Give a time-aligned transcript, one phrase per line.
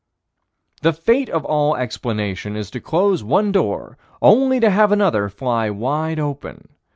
[0.81, 5.69] The fate of all explanation is to close one door only to have another fly
[5.69, 6.69] wide open.